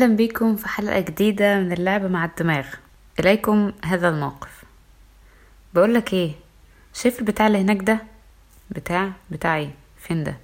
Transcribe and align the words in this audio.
أهلا 0.00 0.16
بكم 0.16 0.56
في 0.56 0.68
حلقة 0.68 1.00
جديدة 1.00 1.58
من 1.58 1.72
اللعبة 1.72 2.08
مع 2.08 2.24
الدماغ. 2.24 2.66
إليكم 3.18 3.72
هذا 3.84 4.08
الموقف. 4.08 4.64
بقولك 5.74 6.12
إيه؟ 6.12 6.32
شايف 6.94 7.18
البتاع 7.18 7.46
اللي 7.46 7.58
هناك 7.58 7.76
ده؟ 7.76 7.98
بتاع 8.70 9.12
بتاع 9.30 9.56
إيه؟ 9.56 9.74
فين 9.98 10.24
ده؟ 10.24 10.36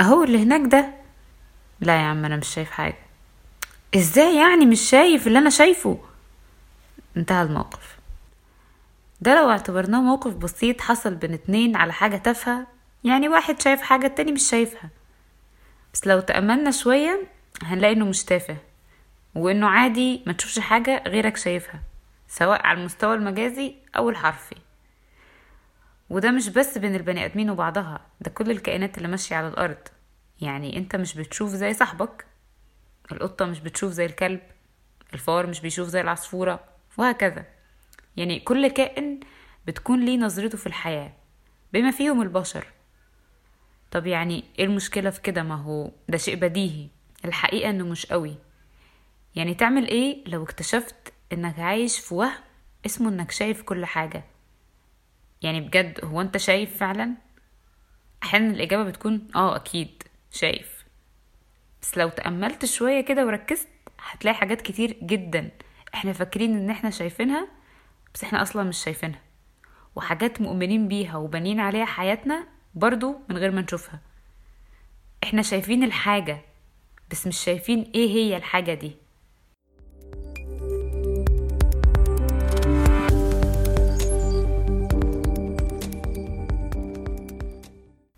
أهو 0.00 0.24
اللي 0.24 0.42
هناك 0.42 0.72
ده؟ 0.72 0.90
لا 1.80 1.96
يا 1.96 2.06
عم 2.06 2.24
أنا 2.24 2.36
مش 2.36 2.48
شايف 2.48 2.70
حاجة. 2.70 2.96
إزاي 3.96 4.36
يعني 4.36 4.66
مش 4.66 4.80
شايف 4.80 5.26
اللي 5.26 5.38
أنا 5.38 5.50
شايفه؟ 5.50 5.98
انتهى 7.16 7.42
الموقف. 7.42 7.96
ده 9.20 9.40
لو 9.42 9.50
اعتبرناه 9.50 10.00
موقف 10.00 10.34
بسيط 10.34 10.80
حصل 10.80 11.14
بين 11.14 11.32
اتنين 11.32 11.76
على 11.76 11.92
حاجة 11.92 12.16
تافهة 12.16 12.66
يعني 13.04 13.28
واحد 13.28 13.60
شايف 13.60 13.82
حاجة 13.82 14.06
التاني 14.06 14.32
مش 14.32 14.42
شايفها. 14.50 14.90
بس 15.94 16.06
لو 16.06 16.20
تأملنا 16.20 16.70
شوية 16.70 17.35
هنلاقي 17.62 17.92
إنه 17.94 18.04
مش 18.04 18.24
تافه 18.24 18.56
وإنه 19.34 19.66
عادي 19.68 20.22
ما 20.26 20.32
تشوفش 20.32 20.58
حاجة 20.58 21.02
غيرك 21.06 21.36
شايفها 21.36 21.82
سواء 22.28 22.66
على 22.66 22.78
المستوى 22.80 23.14
المجازي 23.14 23.74
أو 23.96 24.10
الحرفي. 24.10 24.56
وده 26.10 26.30
مش 26.30 26.48
بس 26.48 26.78
بين 26.78 26.94
البني 26.94 27.24
آدمين 27.24 27.50
وبعضها 27.50 28.00
ده 28.20 28.30
كل 28.30 28.50
الكائنات 28.50 28.96
اللي 28.98 29.08
ماشية 29.08 29.36
على 29.36 29.48
الأرض. 29.48 29.78
يعني 30.40 30.76
أنت 30.76 30.96
مش 30.96 31.14
بتشوف 31.14 31.50
زي 31.50 31.74
صاحبك 31.74 32.26
القطة 33.12 33.44
مش 33.44 33.60
بتشوف 33.60 33.92
زي 33.92 34.04
الكلب 34.06 34.40
الفار 35.14 35.46
مش 35.46 35.60
بيشوف 35.60 35.88
زي 35.88 36.00
العصفورة 36.00 36.60
وهكذا. 36.96 37.44
يعني 38.16 38.40
كل 38.40 38.68
كائن 38.68 39.20
بتكون 39.66 40.04
ليه 40.04 40.18
نظرته 40.18 40.58
في 40.58 40.66
الحياة 40.66 41.12
بما 41.72 41.90
فيهم 41.90 42.22
البشر. 42.22 42.66
طب 43.90 44.06
يعني 44.06 44.44
إيه 44.58 44.64
المشكلة 44.64 45.10
في 45.10 45.20
كده؟ 45.20 45.42
ما 45.42 45.54
هو 45.54 45.90
ده 46.08 46.18
شيء 46.18 46.36
بديهي. 46.36 46.88
الحقيقة 47.28 47.70
إنه 47.70 47.84
مش 47.84 48.06
قوي. 48.06 48.36
يعني 49.34 49.54
تعمل 49.54 49.88
إيه 49.88 50.24
لو 50.28 50.42
اكتشفت 50.42 51.12
إنك 51.32 51.58
عايش 51.58 51.98
في 51.98 52.14
وهم 52.14 52.32
اسمه 52.86 53.08
إنك 53.08 53.30
شايف 53.30 53.62
كل 53.62 53.84
حاجة. 53.84 54.24
يعني 55.42 55.60
بجد 55.60 56.04
هو 56.04 56.20
أنت 56.20 56.36
شايف 56.36 56.76
فعلا؟ 56.78 57.14
أحيانا 58.22 58.50
الإجابة 58.50 58.84
بتكون 58.84 59.28
آه 59.34 59.56
أكيد 59.56 60.02
شايف. 60.32 60.84
بس 61.82 61.98
لو 61.98 62.08
تأملت 62.08 62.64
شوية 62.64 63.00
كده 63.00 63.26
وركزت 63.26 63.68
هتلاقي 64.00 64.34
حاجات 64.34 64.62
كتير 64.62 64.96
جدا 65.02 65.50
إحنا 65.94 66.12
فاكرين 66.12 66.56
إن 66.56 66.70
إحنا 66.70 66.90
شايفينها 66.90 67.48
بس 68.14 68.24
إحنا 68.24 68.42
أصلا 68.42 68.62
مش 68.62 68.78
شايفينها. 68.84 69.20
وحاجات 69.96 70.40
مؤمنين 70.40 70.88
بيها 70.88 71.16
وبنين 71.16 71.60
عليها 71.60 71.84
حياتنا 71.84 72.46
برضو 72.74 73.16
من 73.28 73.36
غير 73.36 73.50
ما 73.50 73.60
نشوفها. 73.60 74.00
إحنا 75.24 75.42
شايفين 75.42 75.84
الحاجة 75.84 76.40
بس 77.10 77.26
مش 77.26 77.38
شايفين 77.38 77.92
إيه 77.94 78.08
هي 78.08 78.36
الحاجة 78.36 78.74
دي. 78.74 78.96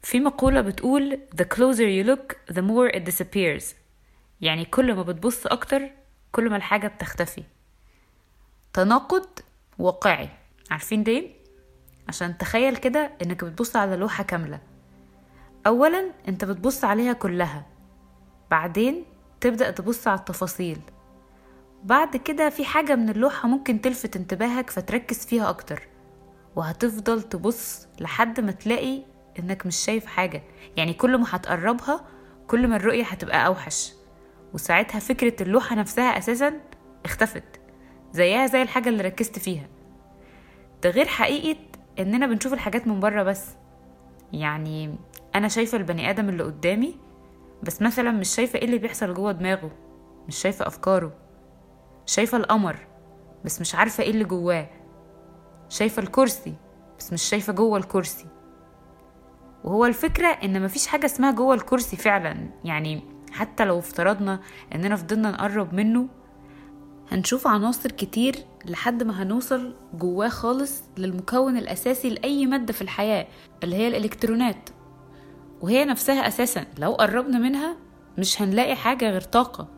في 0.03 0.21
مقولة 0.21 0.61
بتقول 0.61 1.19
the 1.37 1.45
closer 1.45 1.79
you 1.81 2.07
look 2.09 2.55
the 2.55 2.63
more 2.63 2.97
it 2.97 3.03
disappears. 3.13 3.65
يعني 4.41 4.65
كل 4.65 4.95
ما 4.95 5.03
بتبص 5.03 5.47
أكتر 5.47 5.91
كل 6.33 6.51
ما 6.51 6.57
الحاجة 6.57 6.89
بتختفي. 6.89 7.43
تناقض 8.73 9.27
واقعي. 9.79 10.29
عارفين 10.71 11.03
ليه؟ 11.03 11.31
عشان 12.09 12.39
تخيل 12.39 12.77
كده 12.77 13.11
إنك 13.23 13.45
بتبص 13.45 13.77
على 13.77 13.97
لوحة 13.97 14.25
كاملة. 14.25 14.61
أولا 15.67 16.13
أنت 16.29 16.45
بتبص 16.45 16.85
عليها 16.85 17.13
كلها. 17.13 17.67
بعدين 18.51 19.05
تبدأ 19.41 19.71
تبص 19.71 20.09
على 20.09 20.19
التفاصيل. 20.19 20.79
بعد 21.85 22.17
كده 22.17 22.49
في 22.51 22.65
حاجة 22.65 22.97
من 22.97 23.09
اللوحة 23.09 23.49
ممكن 23.49 23.81
تلفت 23.81 24.17
انتباهك 24.17 24.71
فتركز 24.71 25.27
فيها 25.27 25.49
أكتر 25.51 25.83
وهتفضل 26.57 27.23
تبص 27.23 27.87
لحد 28.01 28.41
ما 28.41 28.53
تلاقي 28.53 29.03
إنك 29.39 29.67
مش 29.67 29.77
شايف 29.77 30.07
حاجة. 30.07 30.43
يعني 30.77 30.95
كل 30.95 31.19
ما 31.19 31.27
هتقربها 31.29 32.05
كل 32.47 32.69
ما 32.69 32.77
الرؤية 32.77 33.05
هتبقى 33.05 33.47
أوحش. 33.47 33.93
وساعتها 34.55 34.99
فكرة 34.99 35.43
اللوحة 35.43 35.77
نفسها 35.77 36.19
أساسا 36.19 36.61
اختفت 37.05 37.61
زيها 38.13 38.47
زي 38.47 38.63
الحاجة 38.63 38.89
اللي 38.89 39.03
ركزت 39.03 39.39
فيها. 39.39 39.69
ده 40.83 40.91
غير 40.91 41.07
حقيقة 41.07 41.61
إننا 41.99 42.27
بنشوف 42.27 42.53
الحاجات 42.53 42.87
من 42.87 43.01
بره 43.01 43.23
بس. 43.23 43.47
يعني 44.33 44.95
أنا 45.35 45.49
شايفة 45.49 45.79
البني 45.79 46.11
آدم 46.11 46.29
اللي 46.29 46.43
قدامي 46.43 46.97
بس 47.63 47.83
مثلا 47.83 48.11
مش 48.11 48.29
شايفة 48.29 48.59
إيه 48.59 48.65
اللي 48.65 48.79
بيحصل 48.79 49.15
جوه 49.15 49.33
دماغه 49.33 49.71
مش 50.29 50.37
شايفة 50.37 50.67
أفكاره. 50.67 51.13
شايفة 52.07 52.39
القمر 52.39 52.77
بس 53.45 53.61
مش 53.61 53.75
عارفة 53.75 54.03
إيه 54.05 54.11
اللي 54.11 54.25
جواه. 54.25 54.71
شايفة 55.69 56.03
الكرسي 56.03 56.55
بس 56.99 57.13
مش 57.13 57.23
شايفة 57.23 57.53
جوه 57.53 57.79
الكرسي. 57.79 58.27
وهو 59.65 59.87
الفكرة 59.87 60.27
إن 60.29 60.63
مفيش 60.63 60.87
حاجة 60.87 61.07
اسمها 61.07 61.31
جوه 61.31 61.55
الكرسي 61.55 61.97
فعلا. 61.97 62.51
يعني 62.65 63.03
حتى 63.33 63.65
لو 63.65 63.79
افترضنا 63.79 64.41
إننا 64.75 64.97
فضلنا 64.97 65.31
نقرب 65.31 65.75
منه 65.75 66.09
هنشوف 67.11 67.47
عناصر 67.47 67.91
كتير 67.91 68.37
لحد 68.65 69.03
ما 69.03 69.23
هنوصل 69.23 69.75
جواه 69.95 70.29
خالص 70.29 70.83
للمكون 70.99 71.57
الأساسي 71.57 72.11
لأي 72.11 72.47
مادة 72.47 72.73
في 72.73 72.83
الحياة 72.83 73.27
اللي 73.65 73.77
هي 73.77 73.89
الإلكترونات. 73.89 74.71
وهي 75.63 75.85
نفسها 75.85 76.29
أساسا. 76.29 76.65
لو 76.79 76.93
قربنا 76.93 77.39
منها 77.39 77.77
مش 78.19 78.43
هنلاقي 78.43 78.77
حاجة 78.77 79.11
غير 79.11 79.21
طاقة. 79.21 79.69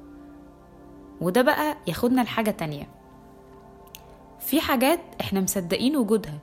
وده 1.21 1.43
بقى 1.43 1.77
ياخدنا 1.87 2.21
لحاجة 2.21 2.51
تانية. 2.51 2.89
في 4.41 4.61
حاجات 4.61 5.01
إحنا 5.21 5.41
مصدقين 5.41 5.97
وجودها 5.97 6.39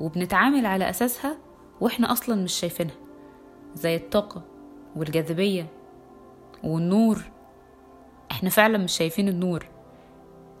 وبنتعامل 0.00 0.66
على 0.66 0.90
أساسها 0.90 1.36
وإحنا 1.80 2.12
أصلا 2.12 2.42
مش 2.44 2.52
شايفينها 2.52 2.94
زي 3.74 3.96
الطاقة 3.96 4.42
والجاذبية 4.96 5.66
والنور. 6.64 7.22
إحنا 8.30 8.50
فعلا 8.50 8.78
مش 8.78 8.92
شايفين 8.96 9.28
النور. 9.28 9.66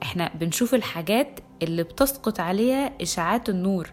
إحنا 0.02 0.30
بنشوف 0.34 0.74
الحاجات 0.74 1.40
اللي 1.62 1.82
بتسقط 1.82 2.40
عليها 2.40 2.92
إشعاعات 3.02 3.48
النور 3.48 3.90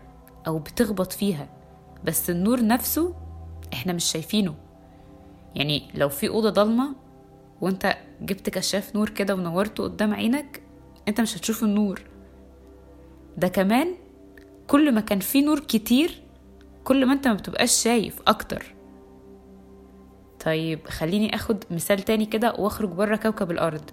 أو 0.47 0.59
بتخبط 0.59 1.11
فيها 1.11 1.49
بس 2.03 2.29
النور 2.29 2.65
نفسه 2.65 3.13
إحنا 3.73 3.93
مش 3.93 4.03
شايفينه. 4.03 4.55
يعني 5.55 5.83
لو 5.95 6.09
في 6.09 6.29
أوضة 6.29 6.49
ضلمة 6.49 6.95
وانت 7.61 7.97
جبت 8.21 8.49
كشاف 8.49 8.95
نور 8.95 9.09
كده 9.09 9.35
ونورته 9.35 9.83
قدام 9.83 10.13
عينك 10.13 10.63
انت 11.07 11.21
مش 11.21 11.37
هتشوف 11.37 11.63
النور. 11.63 12.01
ده 13.37 13.47
كمان 13.47 13.87
كل 14.67 14.91
ما 14.91 15.01
كان 15.01 15.19
في 15.19 15.41
نور 15.41 15.59
كتير 15.59 16.21
كل 16.83 17.05
ما 17.05 17.13
انت 17.13 17.27
ما 17.27 17.33
بتبقاش 17.33 17.71
شايف 17.83 18.19
أكتر. 18.27 18.75
طيب 20.45 20.87
خليني 20.87 21.35
آخد 21.35 21.63
مثال 21.71 21.99
تاني 22.01 22.25
كده 22.25 22.53
وأخرج 22.53 22.89
بره 22.89 23.15
كوكب 23.15 23.51
الأرض. 23.51 23.89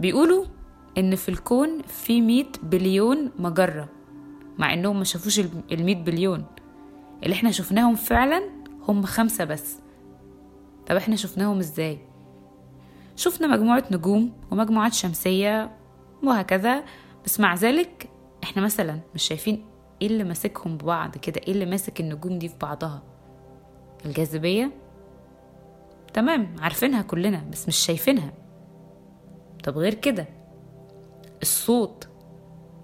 بيقولوا 0.00 0.44
إن 0.98 1.14
في 1.16 1.28
الكون 1.28 1.82
في 1.82 2.20
مية 2.20 2.46
بليون 2.62 3.30
مجرة 3.38 3.88
مع 4.58 4.72
إنهم 4.74 4.98
ما 4.98 5.04
شافوش 5.04 5.40
المية 5.72 5.94
بليون. 6.04 6.44
اللي 7.22 7.34
إحنا 7.34 7.50
شفناهم 7.50 7.94
فعلا 7.94 8.63
هم 8.88 9.02
خمسة 9.02 9.44
بس. 9.44 9.76
طب 10.86 10.96
إحنا 10.96 11.16
شفناهم 11.16 11.58
إزاي؟ 11.58 11.98
شفنا 13.16 13.46
مجموعة 13.46 13.84
نجوم 13.90 14.32
ومجموعات 14.50 14.92
شمسية 14.94 15.70
وهكذا 16.22 16.84
بس 17.24 17.40
مع 17.40 17.54
ذلك 17.54 18.10
إحنا 18.44 18.62
مثلا 18.62 19.00
مش 19.14 19.22
شايفين 19.22 19.64
إيه 20.02 20.08
اللي 20.08 20.24
ماسكهم 20.24 20.76
ببعض 20.76 21.16
كده 21.18 21.40
إيه 21.46 21.52
اللي 21.52 21.66
ماسك 21.66 22.00
النجوم 22.00 22.38
دي 22.38 22.48
في 22.48 22.54
بعضها؟ 22.60 23.02
الجاذبية؟ 24.06 24.70
تمام 26.14 26.56
عارفينها 26.60 27.02
كلنا 27.02 27.44
بس 27.52 27.68
مش 27.68 27.76
شايفينها. 27.76 28.32
طب 29.64 29.78
غير 29.78 29.94
كده 29.94 30.26
الصوت 31.42 32.08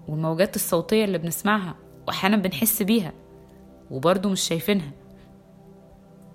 والموجات 0.07 0.55
الصوتية 0.55 1.05
اللي 1.05 1.17
بنسمعها 1.17 1.75
وأحيانا 2.07 2.37
بنحس 2.37 2.81
بيها 2.83 3.13
وبرضه 3.91 4.29
مش 4.29 4.41
شايفينها. 4.41 4.91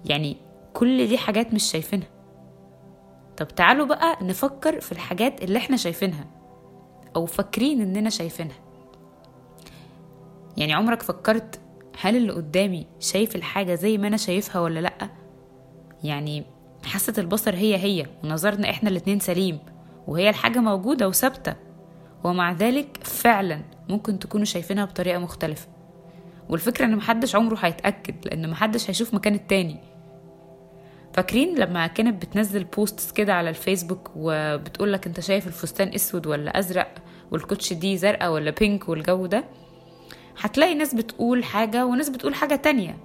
يعني 0.07 0.37
كل 0.75 1.07
دي 1.09 1.19
حاجات 1.19 1.55
مش 1.55 1.63
شايفينها. 1.71 2.09
طب 3.37 3.49
تعالوا 3.49 3.87
بقى 3.87 4.19
نفكر 4.23 4.81
في 4.81 4.93
الحاجات 4.93 5.43
اللي 5.43 5.59
إحنا 5.59 5.77
شايفينها 5.77 6.27
أو 7.17 7.27
فاكرين 7.27 7.81
إننا 7.81 8.11
شايفينها. 8.11 8.57
يعني 10.57 10.75
عمرك 10.75 11.03
فكرت 11.03 11.61
هل 12.01 12.17
اللي 12.17 12.33
قدامي 12.33 12.87
شايف 13.01 13.37
الحاجة 13.37 13.75
زي 13.75 13.99
ما 13.99 14.09
أنا 14.09 14.17
شايفها 14.17 14.61
ولا 14.63 14.81
لأ؟ 14.81 15.11
يعني 16.05 16.45
حاسة 16.85 17.13
البصر 17.19 17.55
هي 17.55 17.77
هي 17.77 18.07
ونظرنا 18.25 18.71
إحنا 18.71 18.89
الاتنين 18.91 19.21
سليم 19.21 19.59
وهي 20.07 20.31
الحاجة 20.31 20.59
موجودة 20.59 21.09
وثابتة. 21.09 21.55
ومع 22.25 22.53
ذلك 22.53 22.99
فعلا 23.03 23.63
ممكن 23.89 24.19
تكونوا 24.19 24.45
شايفينها 24.45 24.85
بطريقة 24.85 25.19
مختلفة. 25.19 25.69
والفكرة 26.49 26.85
إن 26.85 26.97
محدش 26.97 27.37
عمره 27.37 27.57
هيتأكد 27.61 28.15
لأن 28.27 28.51
محدش 28.51 28.91
هيشوف 28.91 29.15
مكان 29.15 29.35
التاني. 29.35 29.96
فاكرين 31.17 31.59
لما 31.59 31.87
كانت 31.87 32.23
بتنزل 32.23 32.65
بوستس 32.65 33.13
كده 33.13 33.35
على 33.35 33.51
الفيسبوك 33.51 34.11
وبتقولك 34.17 35.07
انت 35.07 35.21
شايف 35.21 35.47
الفستان 35.47 35.95
اسود 35.95 36.27
ولا 36.27 36.59
ازرق 36.59 36.95
والكوتش 37.31 37.73
دي 37.73 37.97
زرقاء 37.97 38.33
ولا 38.33 38.51
بينك 38.51 38.89
والجو 38.89 39.27
ده؟ 39.27 39.45
هتلاقي 40.41 40.75
ناس 40.75 40.95
بتقول 40.95 41.45
حاجة 41.45 41.87
وناس 41.87 42.09
بتقول 42.09 42.35
حاجة 42.35 42.55
تانية. 42.57 42.99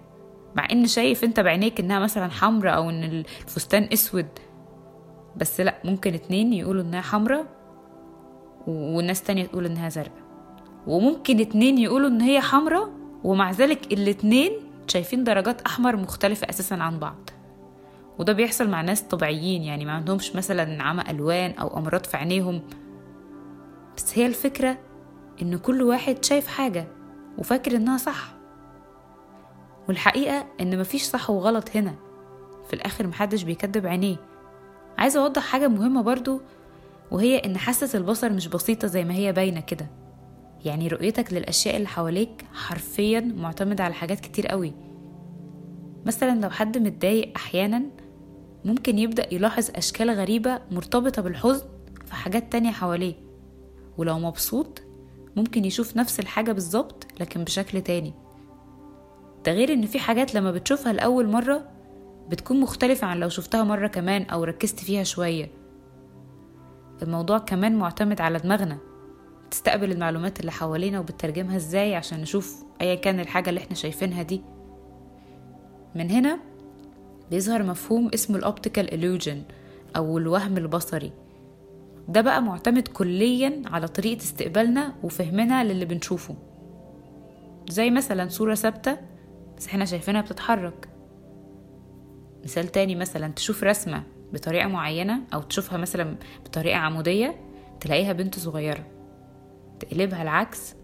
مع 0.55 0.67
إن 0.71 0.87
شايف 0.87 1.23
أنت 1.23 1.39
بعينيك 1.39 1.79
إنها 1.79 1.99
مثلا 1.99 2.29
حمراء 2.29 2.75
أو 2.75 2.89
إن 2.89 3.03
الفستان 3.03 3.89
اسود. 3.93 4.27
بس 5.37 5.61
لأ 5.61 5.75
ممكن 5.83 6.13
اتنين 6.13 6.53
يقولوا 6.53 6.81
إنها 6.81 7.01
حمراء 7.01 7.45
وناس 8.67 9.23
تانية 9.23 9.45
تقول 9.45 9.65
إنها 9.65 9.89
زرقاء. 9.89 10.21
وممكن 10.87 11.39
اتنين 11.39 11.77
يقولوا 11.77 12.09
إن 12.09 12.21
هي 12.21 12.41
حمراء 12.41 12.89
ومع 13.23 13.51
ذلك 13.51 13.93
الاتنين 13.93 14.51
شايفين 14.87 15.23
درجات 15.23 15.61
أحمر 15.61 15.95
مختلفة 15.95 16.49
أساسا 16.49 16.75
عن 16.75 16.99
بعض. 16.99 17.29
وده 18.21 18.33
بيحصل 18.33 18.69
مع 18.69 18.81
ناس 18.81 19.01
طبيعيين 19.01 19.63
يعني 19.63 19.85
ما 19.85 19.91
عندهمش 19.91 20.35
مثلا 20.35 20.83
عمى 20.83 21.03
ألوان 21.09 21.51
أو 21.51 21.77
أمراض 21.77 22.05
في 22.05 22.17
عينيهم. 22.17 22.61
بس 23.97 24.17
هي 24.17 24.25
الفكرة 24.25 24.77
إن 25.41 25.57
كل 25.57 25.81
واحد 25.81 26.25
شايف 26.25 26.47
حاجة 26.47 26.87
وفاكر 27.37 27.75
إنها 27.75 27.97
صح. 27.97 28.33
والحقيقة 29.87 30.45
إن 30.61 30.79
مفيش 30.79 31.03
صح 31.03 31.29
وغلط 31.29 31.75
هنا. 31.75 31.95
في 32.67 32.73
الآخر 32.73 33.07
محدش 33.07 33.43
بيكدب 33.43 33.87
عينيه. 33.87 34.17
عايزة 34.97 35.21
أوضح 35.23 35.41
حاجة 35.41 35.67
مهمة 35.67 36.01
برضو 36.01 36.41
وهي 37.11 37.37
إن 37.37 37.57
حاسة 37.57 37.97
البصر 37.97 38.33
مش 38.33 38.47
بسيطة 38.47 38.87
زي 38.87 39.03
ما 39.03 39.13
هي 39.13 39.33
باينة 39.33 39.59
كده. 39.59 39.87
يعني 40.65 40.87
رؤيتك 40.87 41.33
للأشياء 41.33 41.75
اللي 41.77 41.87
حواليك 41.87 42.45
حرفيا 42.53 43.19
معتمدة 43.19 43.83
على 43.83 43.93
حاجات 43.93 44.19
كتير 44.19 44.47
قوي. 44.47 44.73
مثلا 46.05 46.39
لو 46.41 46.49
حد 46.49 46.77
متضايق 46.77 47.31
أحيانا 47.35 48.00
ممكن 48.65 48.99
يبدأ 48.99 49.33
يلاحظ 49.33 49.69
أشكال 49.75 50.09
غريبة 50.09 50.59
مرتبطة 50.71 51.21
بالحزن 51.21 51.65
في 52.05 52.15
حاجات 52.15 52.51
تانية 52.51 52.71
حواليه. 52.71 53.15
ولو 53.97 54.19
مبسوط 54.19 54.81
ممكن 55.35 55.65
يشوف 55.65 55.97
نفس 55.97 56.19
الحاجة 56.19 56.51
بالظبط 56.51 57.07
لكن 57.19 57.43
بشكل 57.43 57.81
تاني. 57.81 58.13
ده 59.45 59.51
غير 59.51 59.73
إن 59.73 59.85
في 59.85 59.99
حاجات 59.99 60.35
لما 60.35 60.51
بتشوفها 60.51 60.93
لأول 60.93 61.27
مرة 61.27 61.67
بتكون 62.29 62.59
مختلفة 62.59 63.07
عن 63.07 63.19
لو 63.19 63.29
شفتها 63.29 63.63
مرة 63.63 63.87
كمان 63.87 64.23
أو 64.23 64.43
ركزت 64.43 64.79
فيها 64.79 65.03
شوية. 65.03 65.51
الموضوع 67.01 67.37
كمان 67.37 67.75
معتمد 67.75 68.21
على 68.21 68.37
دماغنا. 68.39 68.77
بتستقبل 69.47 69.91
المعلومات 69.91 70.39
اللي 70.39 70.51
حوالينا 70.51 70.99
وبتترجمها 70.99 71.55
إزاي 71.55 71.95
عشان 71.95 72.21
نشوف 72.21 72.63
أيا 72.81 72.95
كان 72.95 73.19
الحاجة 73.19 73.49
اللي 73.49 73.59
إحنا 73.59 73.75
شايفينها 73.75 74.23
دي. 74.23 74.41
من 75.95 76.11
هنا 76.11 76.39
بيظهر 77.31 77.63
مفهوم 77.63 78.11
اسمه 78.13 78.37
الأوبتيكال 78.37 78.87
illusion 79.21 79.53
أو 79.95 80.17
الوهم 80.17 80.57
البصري. 80.57 81.11
ده 82.07 82.21
بقى 82.21 82.41
معتمد 82.41 82.87
كليا 82.87 83.61
على 83.65 83.87
طريقة 83.87 84.21
استقبالنا 84.21 84.93
وفهمنا 85.03 85.63
للي 85.63 85.85
بنشوفه. 85.85 86.35
زي 87.69 87.89
مثلا 87.89 88.29
صورة 88.29 88.55
ثابتة 88.55 88.97
بس 89.57 89.67
إحنا 89.67 89.85
شايفينها 89.85 90.21
بتتحرك. 90.21 90.89
مثال 92.43 92.67
تاني 92.67 92.95
مثلا 92.95 93.27
تشوف 93.27 93.63
رسمة 93.63 94.03
بطريقة 94.33 94.67
معينة 94.67 95.19
أو 95.33 95.41
تشوفها 95.41 95.77
مثلا 95.77 96.15
بطريقة 96.45 96.77
عمودية 96.77 97.35
تلاقيها 97.79 98.13
بنت 98.13 98.39
صغيرة. 98.39 98.85
تقلبها 99.79 100.21
العكس 100.21 100.75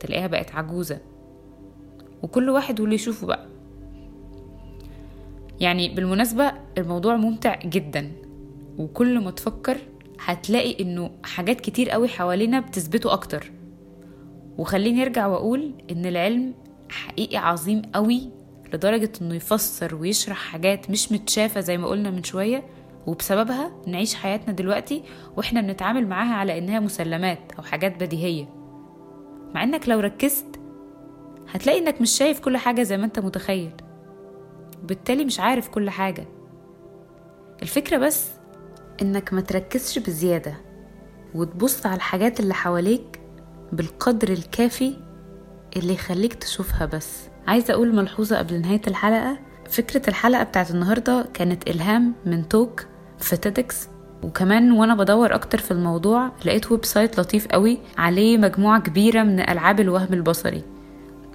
تلاقيها 0.00 0.26
بقت 0.26 0.54
عجوزة. 0.54 0.98
وكل 2.22 2.50
واحد 2.50 2.80
واللي 2.80 2.94
يشوفه 2.94 3.26
بقى. 3.26 3.53
يعني 5.60 5.88
بالمناسبة 5.88 6.52
الموضوع 6.78 7.16
ممتع 7.16 7.58
جدا 7.64 8.12
وكل 8.78 9.24
ما 9.24 9.30
تفكر 9.30 9.76
هتلاقي 10.20 10.82
إنه 10.82 11.10
حاجات 11.24 11.60
كتير 11.60 11.90
قوي 11.90 12.08
حوالينا 12.08 12.60
بتثبته 12.60 13.12
أكتر. 13.12 13.52
وخليني 14.58 15.02
أرجع 15.02 15.26
وأقول 15.26 15.72
إن 15.90 16.06
العلم 16.06 16.54
حقيقي 16.90 17.36
عظيم 17.36 17.82
قوي 17.94 18.30
لدرجة 18.72 19.12
إنه 19.22 19.34
يفسر 19.34 19.94
ويشرح 19.94 20.36
حاجات 20.36 20.90
مش 20.90 21.12
متشافة 21.12 21.60
زي 21.60 21.78
ما 21.78 21.86
قلنا 21.86 22.10
من 22.10 22.22
شوية 22.22 22.62
وبسببها 23.06 23.72
نعيش 23.86 24.14
حياتنا 24.14 24.52
دلوقتي 24.54 25.02
وإحنا 25.36 25.60
بنتعامل 25.60 26.06
معاها 26.06 26.34
على 26.34 26.58
إنها 26.58 26.80
مسلمات 26.80 27.52
أو 27.58 27.62
حاجات 27.62 28.02
بديهية. 28.02 28.48
مع 29.54 29.62
إنك 29.62 29.88
لو 29.88 30.00
ركزت 30.00 30.60
هتلاقي 31.50 31.78
إنك 31.78 32.00
مش 32.00 32.10
شايف 32.10 32.40
كل 32.40 32.56
حاجة 32.56 32.82
زي 32.82 32.96
ما 32.96 33.04
أنت 33.04 33.18
متخيل. 33.18 33.70
وبالتالي 34.84 35.24
مش 35.24 35.40
عارف 35.40 35.68
كل 35.68 35.90
حاجة. 35.90 36.26
الفكرة 37.62 37.96
بس 37.96 38.28
إنك 39.02 39.32
ما 39.32 39.40
تركزش 39.40 39.98
بزيادة 39.98 40.54
وتبص 41.34 41.86
على 41.86 41.96
الحاجات 41.96 42.40
اللي 42.40 42.54
حواليك 42.54 43.20
بالقدر 43.72 44.28
الكافي 44.28 44.96
اللي 45.76 45.94
يخليك 45.94 46.34
تشوفها 46.34 46.86
بس. 46.86 47.20
عايزة 47.46 47.74
أقول 47.74 47.94
ملحوظة 47.94 48.38
قبل 48.38 48.60
نهاية 48.60 48.80
الحلقة؟ 48.86 49.38
فكرة 49.70 50.08
الحلقة 50.08 50.42
بتاعت 50.42 50.70
النهاردة 50.70 51.28
كانت 51.34 51.68
إلهام 51.70 52.14
من 52.26 52.48
talk 52.48 52.86
في 53.18 53.36
TEDx 53.36 53.88
وكمان 54.22 54.72
وأنا 54.72 54.94
بدور 54.94 55.34
أكتر 55.34 55.58
في 55.58 55.70
الموضوع 55.70 56.32
لقيت 56.46 56.72
website 56.72 57.20
لطيف 57.20 57.46
قوي 57.46 57.78
عليه 57.98 58.38
مجموعة 58.38 58.80
كبيرة 58.80 59.22
من 59.22 59.40
ألعاب 59.40 59.80
الوهم 59.80 60.12
البصري. 60.12 60.62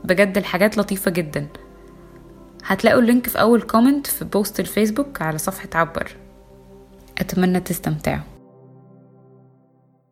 بجد 0.04 0.38
الحاجات 0.38 0.78
لطيفة 0.78 1.12
جدا. 1.12 1.48
هتلاقوا 2.66 3.02
ال 3.02 3.07
link 3.07 3.28
في 3.28 3.42
أول 3.42 3.62
comment 3.62 4.08
في 4.08 4.26
post 4.26 4.60
الفيسبوك 4.60 5.22
على 5.22 5.38
صفحة 5.38 5.70
عبر. 5.74 6.16
أتمنى 7.18 7.60
تستمتعوا. 7.60 8.39